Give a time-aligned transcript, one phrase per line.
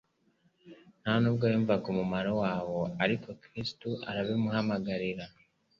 [1.01, 5.25] nta n'ubwo yumvaga umumaro wawo, ariko Yesu arabimuhamagarira;